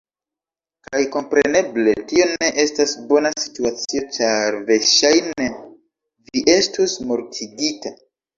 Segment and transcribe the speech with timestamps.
[0.85, 5.47] Kaj kompreneble, tio ne estas bona situacio, ĉar verŝajne,
[6.33, 7.95] vi estus mortigita.